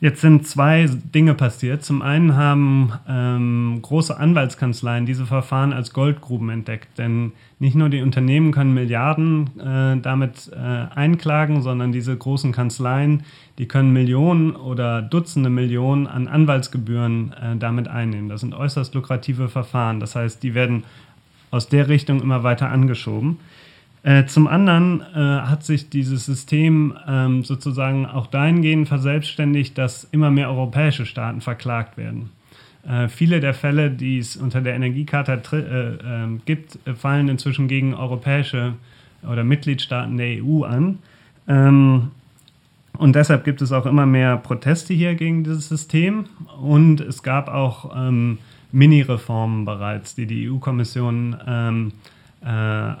Jetzt 0.00 0.20
sind 0.20 0.46
zwei 0.46 0.86
Dinge 0.86 1.34
passiert. 1.34 1.84
Zum 1.84 2.02
einen 2.02 2.36
haben 2.36 2.92
ähm, 3.08 3.80
große 3.82 4.16
Anwaltskanzleien 4.16 5.06
diese 5.06 5.26
Verfahren 5.26 5.72
als 5.72 5.92
Goldgruben 5.92 6.50
entdeckt. 6.50 6.98
Denn 6.98 7.32
nicht 7.58 7.74
nur 7.74 7.88
die 7.88 8.02
Unternehmen 8.02 8.52
können 8.52 8.74
Milliarden 8.74 9.50
äh, 9.58 10.00
damit 10.00 10.52
äh, 10.54 10.56
einklagen, 10.94 11.62
sondern 11.62 11.90
diese 11.90 12.16
großen 12.16 12.52
Kanzleien, 12.52 13.24
die 13.58 13.66
können 13.66 13.92
Millionen 13.92 14.54
oder 14.54 15.02
Dutzende 15.02 15.50
Millionen 15.50 16.06
an 16.06 16.28
Anwaltsgebühren 16.28 17.32
äh, 17.32 17.56
damit 17.56 17.88
einnehmen. 17.88 18.28
Das 18.28 18.42
sind 18.42 18.54
äußerst 18.54 18.94
lukrative 18.94 19.48
Verfahren. 19.48 19.98
Das 19.98 20.14
heißt, 20.14 20.44
die 20.44 20.54
werden 20.54 20.84
aus 21.50 21.68
der 21.68 21.88
Richtung 21.88 22.22
immer 22.22 22.44
weiter 22.44 22.70
angeschoben. 22.70 23.38
Äh, 24.08 24.24
zum 24.24 24.46
anderen 24.46 25.02
äh, 25.02 25.18
hat 25.18 25.64
sich 25.64 25.90
dieses 25.90 26.24
System 26.24 26.96
ähm, 27.06 27.44
sozusagen 27.44 28.06
auch 28.06 28.26
dahingehend 28.26 28.88
verselbstständigt, 28.88 29.76
dass 29.76 30.04
immer 30.12 30.30
mehr 30.30 30.48
europäische 30.48 31.04
Staaten 31.04 31.42
verklagt 31.42 31.98
werden. 31.98 32.30
Äh, 32.88 33.08
viele 33.08 33.40
der 33.40 33.52
Fälle, 33.52 33.90
die 33.90 34.16
es 34.18 34.34
unter 34.38 34.62
der 34.62 34.76
Energiecharta 34.76 35.34
äh, 35.34 35.98
ähm, 36.06 36.40
gibt, 36.46 36.78
fallen 36.96 37.28
inzwischen 37.28 37.68
gegen 37.68 37.92
europäische 37.92 38.72
oder 39.30 39.44
Mitgliedstaaten 39.44 40.16
der 40.16 40.42
EU 40.42 40.62
an. 40.62 41.00
Ähm, 41.46 42.10
und 42.96 43.14
deshalb 43.14 43.44
gibt 43.44 43.60
es 43.60 43.72
auch 43.72 43.84
immer 43.84 44.06
mehr 44.06 44.38
Proteste 44.38 44.94
hier 44.94 45.16
gegen 45.16 45.44
dieses 45.44 45.68
System. 45.68 46.24
Und 46.62 47.02
es 47.02 47.22
gab 47.22 47.48
auch 47.48 47.94
ähm, 47.94 48.38
Mini-Reformen 48.72 49.66
bereits, 49.66 50.14
die 50.14 50.24
die 50.24 50.48
EU-Kommission 50.48 51.36
ähm, 51.46 51.92
äh, 52.40 52.92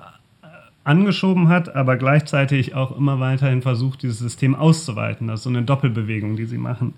angeschoben 0.88 1.48
hat, 1.48 1.74
aber 1.76 1.96
gleichzeitig 1.96 2.74
auch 2.74 2.96
immer 2.96 3.20
weiterhin 3.20 3.62
versucht, 3.62 4.02
dieses 4.02 4.18
System 4.18 4.54
auszuweiten. 4.54 5.28
Das 5.28 5.40
ist 5.40 5.44
so 5.44 5.50
eine 5.50 5.62
Doppelbewegung, 5.62 6.36
die 6.36 6.46
sie 6.46 6.58
machen. 6.58 6.94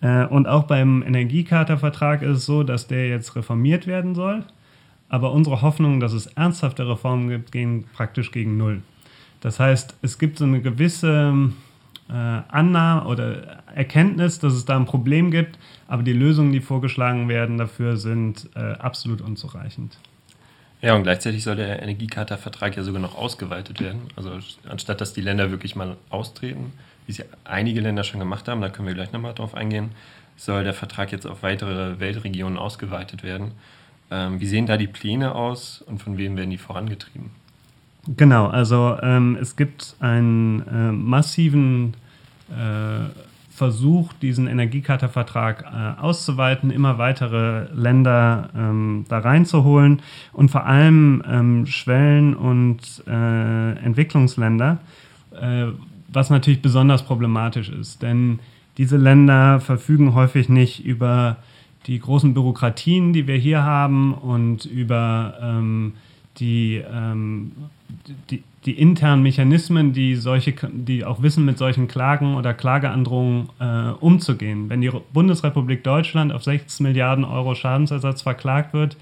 Äh, 0.00 0.26
und 0.26 0.46
auch 0.46 0.64
beim 0.64 1.02
Energiecharta-Vertrag 1.02 2.22
ist 2.22 2.38
es 2.38 2.46
so, 2.46 2.62
dass 2.62 2.86
der 2.86 3.08
jetzt 3.08 3.34
reformiert 3.36 3.86
werden 3.86 4.14
soll. 4.14 4.44
Aber 5.08 5.32
unsere 5.32 5.62
Hoffnung, 5.62 6.00
dass 6.00 6.12
es 6.12 6.26
ernsthafte 6.26 6.88
Reformen 6.88 7.28
gibt, 7.28 7.52
gehen 7.52 7.84
praktisch 7.94 8.30
gegen 8.30 8.56
Null. 8.56 8.82
Das 9.40 9.60
heißt, 9.60 9.96
es 10.00 10.18
gibt 10.18 10.38
so 10.38 10.44
eine 10.44 10.62
gewisse 10.62 11.50
äh, 12.08 12.12
Annahme 12.12 13.04
oder 13.06 13.64
Erkenntnis, 13.74 14.38
dass 14.38 14.54
es 14.54 14.64
da 14.64 14.76
ein 14.76 14.86
Problem 14.86 15.30
gibt, 15.30 15.58
aber 15.88 16.02
die 16.02 16.12
Lösungen, 16.12 16.52
die 16.52 16.60
vorgeschlagen 16.60 17.28
werden 17.28 17.58
dafür, 17.58 17.96
sind 17.96 18.48
äh, 18.54 18.60
absolut 18.60 19.20
unzureichend. 19.20 19.98
Ja, 20.84 20.94
und 20.94 21.02
gleichzeitig 21.02 21.42
soll 21.42 21.56
der 21.56 21.80
Energiecharta-Vertrag 21.82 22.76
ja 22.76 22.82
sogar 22.82 23.00
noch 23.00 23.16
ausgeweitet 23.16 23.80
werden. 23.80 24.02
Also 24.16 24.32
anstatt 24.68 25.00
dass 25.00 25.14
die 25.14 25.22
Länder 25.22 25.50
wirklich 25.50 25.76
mal 25.76 25.96
austreten, 26.10 26.74
wie 27.06 27.12
es 27.12 27.18
ja 27.18 27.24
einige 27.44 27.80
Länder 27.80 28.04
schon 28.04 28.20
gemacht 28.20 28.48
haben, 28.48 28.60
da 28.60 28.68
können 28.68 28.86
wir 28.88 28.94
gleich 28.94 29.10
nochmal 29.10 29.32
drauf 29.32 29.54
eingehen, 29.54 29.92
soll 30.36 30.62
der 30.62 30.74
Vertrag 30.74 31.10
jetzt 31.10 31.26
auf 31.26 31.42
weitere 31.42 32.00
Weltregionen 32.00 32.58
ausgeweitet 32.58 33.22
werden. 33.22 33.52
Ähm, 34.10 34.40
wie 34.40 34.46
sehen 34.46 34.66
da 34.66 34.76
die 34.76 34.86
Pläne 34.86 35.34
aus 35.34 35.82
und 35.86 36.02
von 36.02 36.18
wem 36.18 36.36
werden 36.36 36.50
die 36.50 36.58
vorangetrieben? 36.58 37.30
Genau, 38.06 38.48
also 38.48 38.98
ähm, 39.00 39.38
es 39.40 39.56
gibt 39.56 39.96
einen 40.00 40.68
äh, 40.68 40.92
massiven 40.92 41.94
äh, 42.50 43.08
Versuch, 43.54 44.12
diesen 44.14 44.48
Energiecharta-Vertrag 44.48 45.62
äh, 45.62 46.00
auszuweiten, 46.00 46.72
immer 46.72 46.98
weitere 46.98 47.68
Länder 47.72 48.50
ähm, 48.56 49.04
da 49.08 49.20
reinzuholen 49.20 50.02
und 50.32 50.50
vor 50.50 50.66
allem 50.66 51.22
ähm, 51.24 51.66
Schwellen- 51.66 52.34
und 52.34 52.80
äh, 53.06 53.72
Entwicklungsländer, 53.78 54.78
äh, 55.40 55.66
was 56.08 56.30
natürlich 56.30 56.62
besonders 56.62 57.04
problematisch 57.04 57.68
ist. 57.68 58.02
Denn 58.02 58.40
diese 58.76 58.96
Länder 58.96 59.60
verfügen 59.60 60.14
häufig 60.14 60.48
nicht 60.48 60.84
über 60.84 61.36
die 61.86 62.00
großen 62.00 62.34
Bürokratien, 62.34 63.12
die 63.12 63.28
wir 63.28 63.36
hier 63.36 63.62
haben 63.62 64.14
und 64.14 64.64
über 64.64 65.34
ähm, 65.40 65.92
die, 66.38 66.82
ähm, 66.92 67.52
die, 68.30 68.42
die, 68.64 68.72
internen 68.72 69.22
Mechanismen, 69.22 69.92
die, 69.92 70.16
solche, 70.16 70.54
die 70.72 71.04
auch 71.04 71.22
wissen, 71.22 71.44
mit 71.44 71.58
solchen 71.58 71.86
Klagen 71.86 72.34
oder 72.34 72.54
Klageandrohungen 72.54 73.48
äh, 73.60 73.90
umzugehen. 74.00 74.68
Wenn 74.68 74.80
die 74.80 74.90
Bundesrepublik 75.12 75.84
Deutschland 75.84 76.32
auf 76.32 76.42
16 76.42 76.84
Milliarden 76.84 77.24
Euro 77.24 77.54
Schadensersatz 77.54 78.22
verklagt 78.22 78.72
wird, 78.72 78.96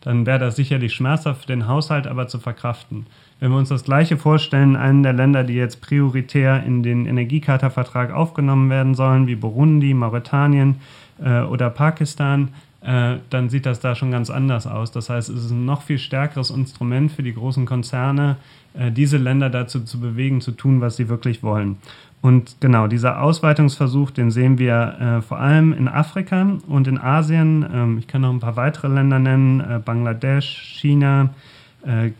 dann 0.00 0.24
wäre 0.24 0.38
das 0.38 0.54
sicherlich 0.54 0.94
schmerzhaft 0.94 1.42
für 1.42 1.48
den 1.48 1.66
Haushalt, 1.66 2.06
aber 2.06 2.28
zu 2.28 2.38
verkraften. 2.38 3.06
Wenn 3.40 3.50
wir 3.50 3.58
uns 3.58 3.68
das 3.68 3.84
Gleiche 3.84 4.16
vorstellen, 4.16 4.76
einen 4.76 5.02
der 5.02 5.12
Länder, 5.12 5.44
die 5.44 5.54
jetzt 5.54 5.82
prioritär 5.82 6.62
in 6.64 6.82
den 6.82 7.06
Energiecharta-Vertrag 7.06 8.12
aufgenommen 8.12 8.70
werden 8.70 8.94
sollen, 8.94 9.26
wie 9.26 9.34
Burundi, 9.34 9.92
Mauretanien 9.92 10.76
äh, 11.22 11.40
oder 11.40 11.68
Pakistan, 11.70 12.48
äh, 12.86 13.16
dann 13.30 13.48
sieht 13.48 13.66
das 13.66 13.80
da 13.80 13.96
schon 13.96 14.12
ganz 14.12 14.30
anders 14.30 14.68
aus. 14.68 14.92
Das 14.92 15.10
heißt, 15.10 15.28
es 15.28 15.46
ist 15.46 15.50
ein 15.50 15.64
noch 15.64 15.82
viel 15.82 15.98
stärkeres 15.98 16.50
Instrument 16.50 17.10
für 17.10 17.24
die 17.24 17.34
großen 17.34 17.66
Konzerne, 17.66 18.36
äh, 18.74 18.92
diese 18.92 19.16
Länder 19.16 19.50
dazu 19.50 19.80
zu 19.80 19.98
bewegen, 19.98 20.40
zu 20.40 20.52
tun, 20.52 20.80
was 20.80 20.94
sie 20.94 21.08
wirklich 21.08 21.42
wollen. 21.42 21.78
Und 22.22 22.58
genau, 22.60 22.86
dieser 22.86 23.20
Ausweitungsversuch, 23.22 24.12
den 24.12 24.30
sehen 24.30 24.60
wir 24.60 25.18
äh, 25.18 25.22
vor 25.22 25.40
allem 25.40 25.72
in 25.72 25.88
Afrika 25.88 26.58
und 26.68 26.86
in 26.86 26.96
Asien. 26.98 27.66
Ähm, 27.74 27.98
ich 27.98 28.06
kann 28.06 28.20
noch 28.20 28.30
ein 28.30 28.38
paar 28.38 28.54
weitere 28.54 28.86
Länder 28.86 29.18
nennen, 29.18 29.82
Bangladesch, 29.84 30.78
China, 30.80 31.30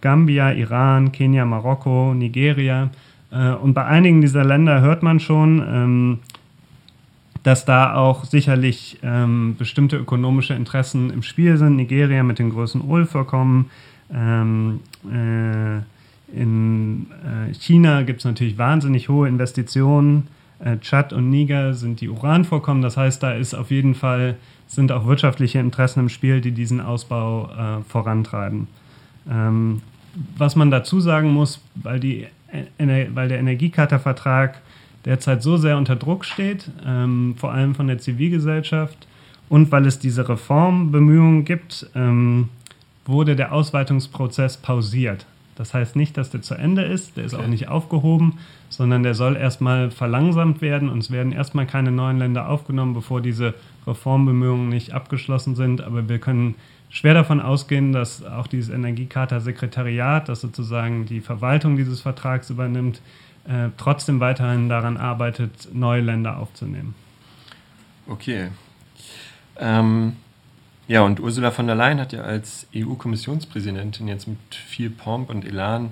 Gambia, 0.01 0.53
Iran, 0.53 1.11
Kenia, 1.11 1.45
Marokko, 1.45 2.15
Nigeria. 2.15 2.91
Und 3.61 3.75
bei 3.75 3.85
einigen 3.85 4.21
dieser 4.21 4.45
Länder 4.45 4.81
hört 4.81 5.03
man 5.03 5.19
schon, 5.19 5.61
ähm, 5.69 6.19
dass 7.47 7.65
da 7.65 7.95
auch 7.95 8.25
sicherlich 8.25 8.99
ähm, 9.05 9.55
bestimmte 9.57 9.97
ökonomische 9.97 10.53
Interessen 10.55 11.11
im 11.11 11.23
Spiel 11.23 11.57
sind. 11.59 11.77
Nigeria 11.77 12.25
mit 12.25 12.41
den 12.41 12.51
größten 12.51 12.91
Ölvorkommen. 12.91 13.71
Ähm, 14.13 14.81
äh, 15.05 15.77
in 16.37 17.07
äh, 17.13 17.55
China 17.55 18.03
gibt 18.03 18.19
es 18.19 18.25
natürlich 18.25 18.59
wahnsinnig 18.59 19.09
hohe 19.09 19.29
Investitionen. 19.29 20.27
Äh, 20.59 20.79
Tschad 20.79 21.13
und 21.13 21.31
Niger 21.31 21.75
sind 21.75 22.01
die 22.01 22.09
Uranvorkommen. 22.09 22.83
Das 22.83 22.97
heißt, 22.97 23.23
da 23.23 23.31
ist 23.35 23.55
auf 23.55 23.71
jeden 23.71 23.95
Fall 23.95 24.35
sind 24.67 24.91
auch 24.91 25.07
wirtschaftliche 25.07 25.61
Interessen 25.61 26.01
im 26.01 26.09
Spiel, 26.09 26.41
die 26.41 26.51
diesen 26.51 26.81
Ausbau 26.81 27.49
äh, 27.53 27.85
vorantreiben. 27.89 28.67
Ähm, 29.31 29.83
was 30.37 30.57
man 30.57 30.73
dazu 30.73 30.99
sagen 30.99 31.33
muss, 31.33 31.63
weil, 31.77 32.01
die, 32.01 32.27
weil 32.77 33.29
der 33.29 33.39
Energiecharta-Vertrag 33.39 34.63
derzeit 35.07 35.43
so 35.43 35.57
sehr 35.57 35.79
unter 35.79 35.97
Druck 35.97 36.27
steht, 36.27 36.71
ähm, 36.85 37.35
vor 37.39 37.53
allem 37.53 37.75
von 37.75 37.87
der 37.87 37.99
Zivilgesellschaft 37.99 39.07
und 39.49 39.73
weil 39.73 39.87
es 39.87 39.99
diese 39.99 40.29
Reformbemühungen 40.29 41.45
gibt, 41.45 41.89
ähm, 41.95 42.49
wurde 43.07 43.37
der 43.37 43.53
Ausweitungsprozess 43.53 44.59
pausiert. 44.59 45.25
Das 45.55 45.73
heißt 45.73 45.97
nicht, 45.97 46.19
dass 46.19 46.31
der 46.31 46.43
zu 46.43 46.55
Ende 46.55 46.83
ist, 46.83 47.17
der 47.17 47.25
ist 47.25 47.33
okay. 47.33 47.45
auch 47.45 47.49
nicht 47.49 47.69
aufgehoben, 47.69 48.39
sondern 48.69 49.03
der 49.03 49.15
soll 49.15 49.37
erstmal 49.37 49.91
verlangsamt 49.91 50.61
werden 50.61 50.91
und 50.91 50.99
es 50.99 51.11
werden 51.11 51.33
erstmal 51.33 51.67
keine 51.67 51.93
neuen 51.93 52.19
Länder 52.19 52.51
aufgenommen, 52.51 52.93
bevor 52.93 53.23
diese 53.23 53.55
Reformbemühungen 53.87 54.69
nicht 54.69 54.93
abgeschlossen 54.93 55.55
sind. 55.55 55.81
Aber 55.81 56.09
wir 56.11 56.19
können 56.19 56.57
schwer 56.91 57.15
davon 57.15 57.41
ausgehen, 57.41 57.93
dass 57.93 58.23
auch 58.25 58.49
dieses 58.49 58.69
Energiecharta-Sekretariat, 58.75 60.29
das 60.29 60.43
sozusagen 60.43 61.07
die 61.07 61.21
Verwaltung 61.21 61.77
dieses 61.77 62.03
Vertrags 62.03 62.51
übernimmt, 62.51 63.01
äh, 63.49 63.71
trotzdem 63.77 64.21
weiterhin 64.21 64.69
daran 64.69 64.97
arbeitet, 64.97 65.69
neue 65.73 66.01
Länder 66.01 66.39
aufzunehmen. 66.39 66.95
Okay. 68.09 68.49
Ähm, 69.59 70.17
ja, 70.89 71.03
und 71.03 71.19
Ursula 71.19 71.51
von 71.51 71.67
der 71.67 71.75
Leyen 71.75 71.99
hat 71.99 72.13
ja 72.13 72.23
als 72.23 72.67
EU-Kommissionspräsidentin 72.75 74.07
jetzt 74.07 74.29
mit 74.29 74.39
viel 74.55 74.91
Pomp 74.91 75.31
und 75.31 75.45
Elan 75.45 75.91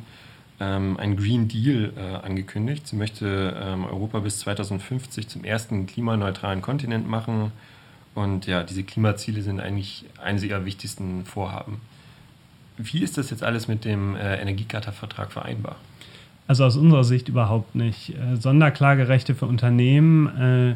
ähm, 0.60 0.96
einen 0.98 1.16
Green 1.16 1.48
Deal 1.48 1.92
äh, 1.96 2.24
angekündigt. 2.24 2.86
Sie 2.86 2.96
möchte 2.96 3.56
ähm, 3.60 3.84
Europa 3.84 4.20
bis 4.20 4.38
2050 4.40 5.28
zum 5.28 5.44
ersten 5.44 5.86
klimaneutralen 5.86 6.62
Kontinent 6.62 7.08
machen. 7.08 7.50
Und 8.14 8.46
ja, 8.46 8.62
diese 8.62 8.84
Klimaziele 8.84 9.42
sind 9.42 9.58
eigentlich 9.58 10.04
eines 10.22 10.44
ihrer 10.44 10.64
wichtigsten 10.64 11.24
Vorhaben. 11.24 11.80
Wie 12.76 13.02
ist 13.02 13.18
das 13.18 13.30
jetzt 13.30 13.42
alles 13.42 13.66
mit 13.66 13.84
dem 13.84 14.14
äh, 14.14 14.36
Energiecharta-Vertrag 14.36 15.32
vereinbar? 15.32 15.76
Also 16.46 16.64
aus 16.64 16.76
unserer 16.76 17.04
Sicht 17.04 17.28
überhaupt 17.28 17.74
nicht. 17.74 18.10
Äh, 18.10 18.36
Sonderklagerechte 18.36 19.34
für 19.34 19.46
Unternehmen 19.46 20.26
äh, 20.36 20.74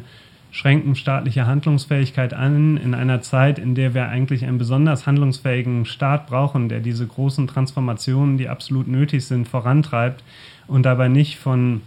schränken 0.51 0.95
staatliche 0.95 1.45
Handlungsfähigkeit 1.45 2.33
an 2.33 2.77
in 2.77 2.95
einer 2.95 3.21
Zeit, 3.21 3.59
in 3.59 3.75
der 3.75 3.93
wir 3.93 4.07
eigentlich 4.07 4.45
einen 4.45 4.57
besonders 4.57 5.05
handlungsfähigen 5.05 5.85
Staat 5.85 6.27
brauchen, 6.27 6.69
der 6.69 6.79
diese 6.79 7.05
großen 7.05 7.47
Transformationen, 7.47 8.37
die 8.37 8.49
absolut 8.49 8.87
nötig 8.87 9.25
sind, 9.25 9.47
vorantreibt 9.47 10.23
und 10.67 10.83
dabei 10.83 11.07
nicht 11.07 11.37
von 11.37 11.81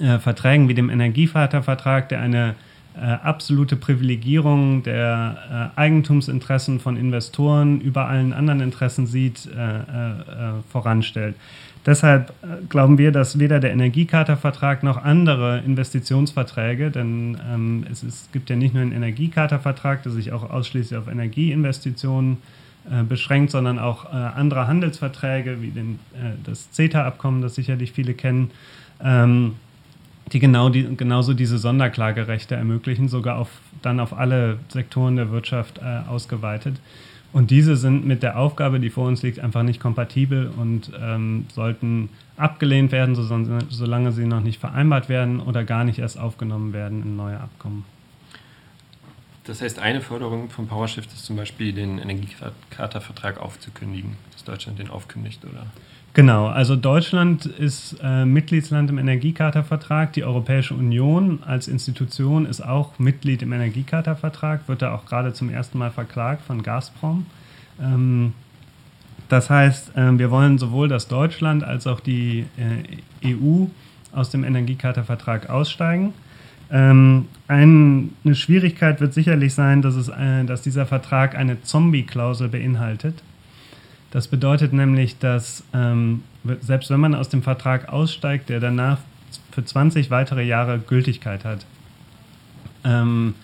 äh, 0.00 0.18
Verträgen 0.18 0.68
wie 0.68 0.74
dem 0.74 0.90
Energievatervertrag, 0.90 2.08
der 2.08 2.20
eine 2.20 2.54
äh, 2.96 3.04
absolute 3.04 3.76
Privilegierung 3.76 4.82
der 4.82 5.72
äh, 5.76 5.78
Eigentumsinteressen 5.78 6.80
von 6.80 6.96
Investoren 6.96 7.80
über 7.80 8.06
allen 8.06 8.32
anderen 8.32 8.60
Interessen 8.60 9.06
sieht, 9.06 9.46
äh, 9.46 9.78
äh, 9.78 9.82
voranstellt. 10.70 11.36
Deshalb 11.84 12.32
glauben 12.68 12.98
wir, 12.98 13.12
dass 13.12 13.38
weder 13.38 13.60
der 13.60 13.70
Energiecharta-Vertrag 13.70 14.82
noch 14.82 14.96
andere 14.96 15.58
Investitionsverträge, 15.58 16.90
denn 16.90 17.38
ähm, 17.48 17.86
es, 17.92 18.02
ist, 18.02 18.32
gibt 18.32 18.50
ja 18.50 18.56
nicht 18.56 18.74
nur 18.74 18.82
einen 18.82 18.90
Energiecharta-Vertrag, 18.90 20.02
der 20.02 20.10
sich 20.10 20.32
auch 20.32 20.50
ausschließlich 20.50 20.98
auf 20.98 21.06
Energieinvestitionen 21.06 22.38
äh, 22.90 23.02
beschränkt, 23.02 23.50
sondern 23.50 23.78
auch 23.78 24.06
äh, 24.06 24.16
andere 24.16 24.68
Handelsverträge 24.68 25.60
wie 25.60 25.70
den, 25.70 25.98
äh, 26.14 26.30
das 26.44 26.70
CETA-Abkommen, 26.72 27.42
das 27.42 27.54
sicherlich 27.56 27.92
viele 27.92 28.14
kennen, 28.14 28.50
ähm, 29.02 29.54
die, 30.32 30.38
genau 30.38 30.68
die 30.68 30.96
genauso 30.96 31.34
diese 31.34 31.58
Sonderklagerechte 31.58 32.54
ermöglichen, 32.54 33.08
sogar 33.08 33.38
auf, 33.38 33.48
dann 33.82 34.00
auf 34.00 34.16
alle 34.16 34.58
Sektoren 34.68 35.16
der 35.16 35.30
Wirtschaft 35.30 35.78
äh, 35.78 36.08
ausgeweitet. 36.08 36.76
Und 37.32 37.50
diese 37.50 37.76
sind 37.76 38.06
mit 38.06 38.22
der 38.22 38.38
Aufgabe, 38.38 38.80
die 38.80 38.88
vor 38.88 39.06
uns 39.06 39.22
liegt, 39.22 39.40
einfach 39.40 39.62
nicht 39.62 39.80
kompatibel 39.80 40.50
und 40.56 40.90
ähm, 40.98 41.46
sollten 41.52 42.08
abgelehnt 42.36 42.92
werden, 42.92 43.14
solange 43.14 44.12
sie 44.12 44.24
noch 44.24 44.40
nicht 44.40 44.58
vereinbart 44.58 45.08
werden 45.08 45.40
oder 45.40 45.64
gar 45.64 45.84
nicht 45.84 45.98
erst 45.98 46.18
aufgenommen 46.18 46.72
werden 46.72 47.02
in 47.02 47.16
neue 47.16 47.38
Abkommen. 47.38 47.84
Das 49.46 49.62
heißt, 49.62 49.78
eine 49.78 50.00
Förderung 50.00 50.50
vom 50.50 50.66
PowerShift 50.66 51.12
ist 51.12 51.24
zum 51.24 51.36
Beispiel, 51.36 51.72
den 51.72 51.98
Energiecharta-Vertrag 51.98 53.40
aufzukündigen, 53.40 54.16
dass 54.32 54.44
Deutschland 54.44 54.78
den 54.78 54.90
aufkündigt, 54.90 55.44
oder? 55.44 55.66
Genau, 56.14 56.46
also 56.46 56.76
Deutschland 56.76 57.44
ist 57.44 57.96
äh, 58.02 58.24
Mitgliedsland 58.24 58.88
im 58.88 58.96
Energiecharta-Vertrag. 58.98 60.14
Die 60.14 60.24
Europäische 60.24 60.74
Union 60.74 61.42
als 61.44 61.68
Institution 61.68 62.46
ist 62.46 62.62
auch 62.62 62.98
Mitglied 62.98 63.42
im 63.42 63.52
Energiecharta-Vertrag, 63.52 64.66
wird 64.66 64.82
da 64.82 64.94
auch 64.94 65.04
gerade 65.04 65.34
zum 65.34 65.50
ersten 65.50 65.76
Mal 65.78 65.90
verklagt 65.90 66.42
von 66.46 66.62
Gazprom. 66.62 67.26
Ähm, 67.80 68.32
das 69.28 69.50
heißt, 69.50 69.96
äh, 69.96 70.18
wir 70.18 70.30
wollen 70.30 70.56
sowohl, 70.56 70.88
dass 70.88 71.06
Deutschland 71.06 71.62
als 71.62 71.86
auch 71.86 72.00
die 72.00 72.46
äh, 73.22 73.34
EU 73.34 73.66
aus 74.12 74.30
dem 74.30 74.42
Energiecharta-Vertrag 74.42 75.50
aussteigen. 75.50 76.14
Ähm, 76.70 77.26
eine 77.48 78.10
Schwierigkeit 78.32 79.00
wird 79.00 79.14
sicherlich 79.14 79.54
sein, 79.54 79.82
dass, 79.82 79.94
es, 79.94 80.08
äh, 80.08 80.44
dass 80.44 80.62
dieser 80.62 80.86
Vertrag 80.86 81.36
eine 81.36 81.62
Zombie-Klausel 81.62 82.48
beinhaltet. 82.48 83.22
Das 84.10 84.28
bedeutet 84.28 84.72
nämlich, 84.72 85.18
dass 85.18 85.64
ähm, 85.72 86.22
selbst 86.60 86.90
wenn 86.90 87.00
man 87.00 87.14
aus 87.14 87.28
dem 87.28 87.42
Vertrag 87.42 87.88
aussteigt, 87.88 88.48
der 88.48 88.60
danach 88.60 88.98
für 89.50 89.64
20 89.64 90.10
weitere 90.10 90.42
Jahre 90.42 90.78
Gültigkeit 90.78 91.44
hat, 91.44 91.66
ähm, 92.84 93.34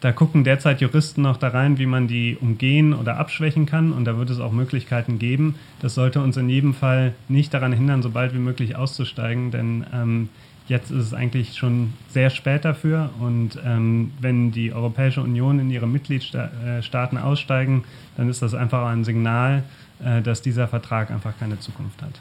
da 0.00 0.12
gucken 0.12 0.44
derzeit 0.44 0.80
Juristen 0.80 1.22
noch 1.22 1.38
da 1.38 1.48
rein, 1.48 1.78
wie 1.78 1.86
man 1.86 2.06
die 2.06 2.36
umgehen 2.40 2.92
oder 2.92 3.16
abschwächen 3.16 3.66
kann. 3.66 3.92
Und 3.92 4.04
da 4.04 4.18
wird 4.18 4.30
es 4.30 4.40
auch 4.40 4.52
Möglichkeiten 4.52 5.18
geben. 5.18 5.54
Das 5.80 5.94
sollte 5.94 6.20
uns 6.20 6.36
in 6.36 6.48
jedem 6.48 6.74
Fall 6.74 7.14
nicht 7.28 7.52
daran 7.54 7.72
hindern, 7.72 8.02
so 8.02 8.10
bald 8.10 8.34
wie 8.34 8.38
möglich 8.38 8.76
auszusteigen, 8.76 9.50
denn 9.50 9.86
ähm, 9.92 10.28
jetzt 10.68 10.90
ist 10.90 11.04
es 11.04 11.14
eigentlich 11.14 11.56
schon 11.56 11.92
sehr 12.08 12.30
spät 12.30 12.64
dafür. 12.64 13.10
Und 13.20 13.58
ähm, 13.64 14.12
wenn 14.20 14.52
die 14.52 14.72
Europäische 14.72 15.20
Union 15.20 15.58
in 15.58 15.70
ihre 15.70 15.86
Mitgliedstaaten 15.86 17.18
aussteigen, 17.18 17.84
dann 18.16 18.28
ist 18.28 18.42
das 18.42 18.54
einfach 18.54 18.86
ein 18.86 19.04
Signal, 19.04 19.62
äh, 20.04 20.22
dass 20.22 20.42
dieser 20.42 20.68
Vertrag 20.68 21.10
einfach 21.10 21.38
keine 21.38 21.58
Zukunft 21.58 22.02
hat. 22.02 22.20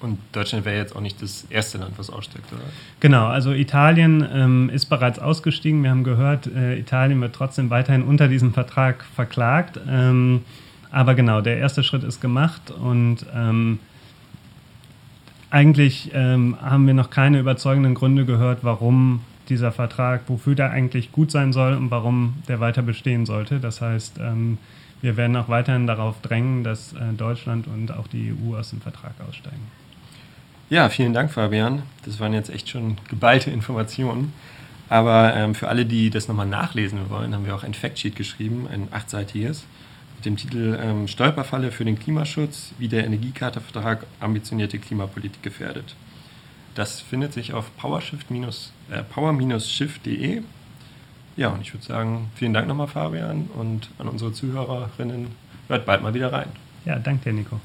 Und 0.00 0.18
Deutschland 0.32 0.64
wäre 0.64 0.76
jetzt 0.76 0.96
auch 0.96 1.00
nicht 1.00 1.22
das 1.22 1.46
erste 1.48 1.78
Land, 1.78 1.96
was 1.96 2.10
aussteigt, 2.10 2.52
oder? 2.52 2.62
Genau, 2.98 3.26
also 3.26 3.52
Italien 3.52 4.26
ähm, 4.32 4.68
ist 4.68 4.86
bereits 4.86 5.20
ausgestiegen. 5.20 5.82
Wir 5.84 5.90
haben 5.90 6.02
gehört, 6.02 6.48
äh, 6.48 6.76
Italien 6.76 7.20
wird 7.20 7.34
trotzdem 7.36 7.70
weiterhin 7.70 8.02
unter 8.02 8.26
diesem 8.26 8.52
Vertrag 8.52 9.04
verklagt. 9.14 9.78
Ähm, 9.88 10.42
aber 10.90 11.14
genau, 11.14 11.40
der 11.40 11.58
erste 11.58 11.84
Schritt 11.84 12.02
ist 12.02 12.20
gemacht 12.20 12.72
und 12.72 13.24
ähm, 13.32 13.78
eigentlich 15.52 16.10
ähm, 16.14 16.56
haben 16.62 16.86
wir 16.86 16.94
noch 16.94 17.10
keine 17.10 17.38
überzeugenden 17.38 17.94
Gründe 17.94 18.24
gehört, 18.24 18.60
warum 18.62 19.20
dieser 19.50 19.70
Vertrag, 19.70 20.22
wofür 20.28 20.54
der 20.54 20.70
eigentlich 20.70 21.12
gut 21.12 21.30
sein 21.30 21.52
soll 21.52 21.74
und 21.74 21.90
warum 21.90 22.42
der 22.48 22.58
weiter 22.60 22.80
bestehen 22.80 23.26
sollte. 23.26 23.60
Das 23.60 23.82
heißt, 23.82 24.18
ähm, 24.18 24.56
wir 25.02 25.18
werden 25.18 25.36
auch 25.36 25.50
weiterhin 25.50 25.86
darauf 25.86 26.20
drängen, 26.22 26.64
dass 26.64 26.94
äh, 26.94 27.12
Deutschland 27.16 27.66
und 27.66 27.92
auch 27.92 28.06
die 28.06 28.32
EU 28.32 28.56
aus 28.56 28.70
dem 28.70 28.80
Vertrag 28.80 29.12
aussteigen. 29.28 29.70
Ja, 30.70 30.88
vielen 30.88 31.12
Dank, 31.12 31.30
Fabian. 31.30 31.82
Das 32.06 32.18
waren 32.18 32.32
jetzt 32.32 32.48
echt 32.48 32.70
schon 32.70 32.96
geballte 33.10 33.50
Informationen. 33.50 34.32
Aber 34.88 35.34
ähm, 35.36 35.54
für 35.54 35.68
alle, 35.68 35.84
die 35.84 36.08
das 36.08 36.28
nochmal 36.28 36.46
nachlesen 36.46 36.98
wollen, 37.10 37.34
haben 37.34 37.44
wir 37.44 37.54
auch 37.54 37.62
ein 37.64 37.74
Factsheet 37.74 38.16
geschrieben, 38.16 38.66
ein 38.72 38.88
achtseitiges, 38.90 39.64
dem 40.24 40.36
Titel 40.36 40.78
ähm, 40.80 41.08
Stolperfalle 41.08 41.70
für 41.70 41.84
den 41.84 41.98
Klimaschutz, 41.98 42.72
wie 42.78 42.88
der 42.88 43.04
Energiecharta-Vertrag 43.04 44.06
ambitionierte 44.20 44.78
Klimapolitik 44.78 45.42
gefährdet. 45.42 45.94
Das 46.74 47.00
findet 47.00 47.32
sich 47.32 47.52
auf 47.52 47.76
power-shift-de. 47.76 48.46
Äh, 50.38 50.42
ja, 51.36 51.48
und 51.48 51.60
ich 51.62 51.72
würde 51.72 51.84
sagen, 51.84 52.30
vielen 52.34 52.52
Dank 52.52 52.68
nochmal, 52.68 52.88
Fabian, 52.88 53.48
und 53.54 53.88
an 53.98 54.08
unsere 54.08 54.32
Zuhörerinnen. 54.32 55.28
Hört 55.68 55.86
bald 55.86 56.02
mal 56.02 56.14
wieder 56.14 56.32
rein. 56.32 56.48
Ja, 56.84 56.98
danke 56.98 57.30
dir, 57.30 57.32
Nico. 57.32 57.60